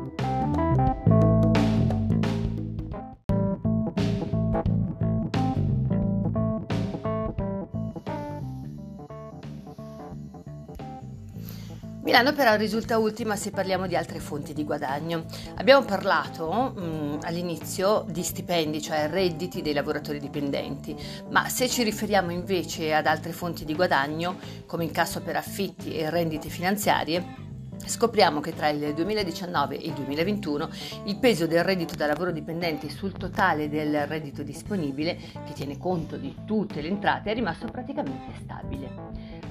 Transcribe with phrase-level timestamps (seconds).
[12.10, 15.26] Milano però risulta ultima se parliamo di altre fonti di guadagno.
[15.58, 20.96] Abbiamo parlato mh, mm, all'inizio di stipendi, cioè redditi dei lavoratori dipendenti,
[21.30, 26.10] ma se ci riferiamo invece ad altre fonti di guadagno, come incasso per affitti e
[26.10, 27.39] rendite finanziarie,
[27.90, 30.70] Scopriamo che tra il 2019 e il 2021
[31.06, 36.16] il peso del reddito da lavoro dipendente sul totale del reddito disponibile, che tiene conto
[36.16, 38.92] di tutte le entrate, è rimasto praticamente stabile.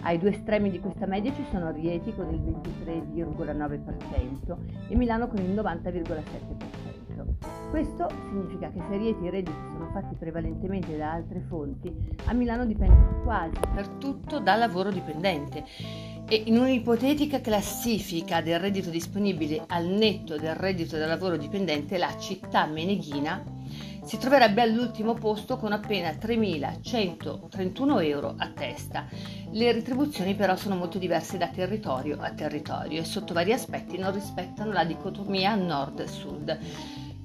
[0.03, 4.57] Ai due estremi di questa media ci sono Rieti con il 23,9%
[4.89, 7.48] e Milano con il 90,7%.
[7.71, 12.65] Questo significa che se Rieti e redditi sono fatti prevalentemente da altre fonti, a Milano
[12.65, 15.65] dipende quasi per tutto dal lavoro dipendente.
[16.27, 22.17] E in un'ipotetica classifica del reddito disponibile al netto del reddito da lavoro dipendente, la
[22.19, 23.43] città meneghina
[24.03, 29.07] si troverebbe all'ultimo posto con appena 3.131 euro a testa.
[29.51, 34.15] Le retribuzioni però sono molto diverse da territorio a territorio e sotto vari aspetti non
[34.15, 36.59] rispettano la dicotomia nord-sud.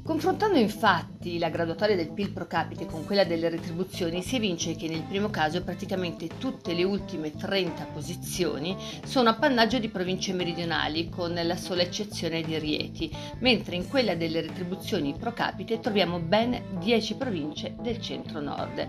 [0.04, 4.90] Confrontando infatti la graduatoria del PIL pro capite con quella delle retribuzioni si evince che
[4.90, 8.76] nel primo caso praticamente tutte le ultime 30 posizioni
[9.06, 14.42] sono appannaggio di province meridionali con la sola eccezione di Rieti, mentre in quella delle
[14.42, 18.86] retribuzioni pro capite troviamo ben 10 province del centro-nord.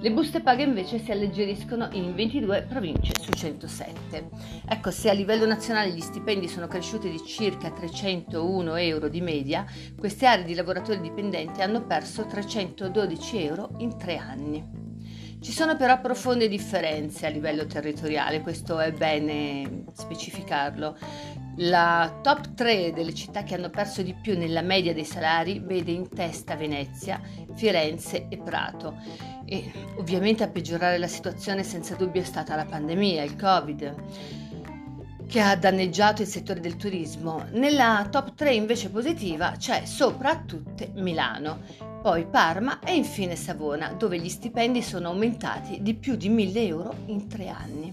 [0.00, 4.28] Le buste paga invece si alleggeriscono in 22 province su 107.
[4.66, 9.66] Ecco, se a livello nazionale gli stipendi sono cresciuti di circa 301 euro di media,
[9.98, 14.82] queste aree di di lavoratori dipendenti hanno perso 312 euro in tre anni.
[15.40, 20.96] Ci sono però profonde differenze a livello territoriale, questo è bene specificarlo.
[21.58, 25.92] La top 3 delle città che hanno perso di più nella media dei salari vede
[25.92, 27.20] in testa Venezia,
[27.54, 28.96] Firenze e Prato.
[29.44, 33.94] E ovviamente a peggiorare la situazione senza dubbio è stata la pandemia, il Covid
[35.26, 37.44] che ha danneggiato il settore del turismo.
[37.52, 41.60] Nella top 3 invece positiva c'è sopra tutte Milano,
[42.02, 46.94] poi Parma e infine Savona, dove gli stipendi sono aumentati di più di 1000 euro
[47.06, 47.92] in tre anni.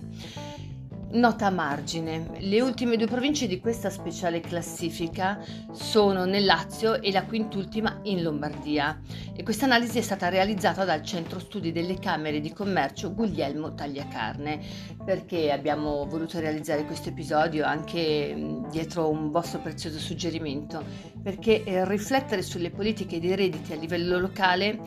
[1.14, 7.12] Nota a margine, le ultime due province di questa speciale classifica sono nel Lazio e
[7.12, 8.98] la quintultima in Lombardia
[9.36, 14.60] e questa analisi è stata realizzata dal Centro Studi delle Camere di Commercio Guglielmo Tagliacarne.
[15.04, 20.82] Perché abbiamo voluto realizzare questo episodio anche dietro un vostro prezioso suggerimento?
[21.22, 24.80] Perché eh, riflettere sulle politiche dei redditi a livello locale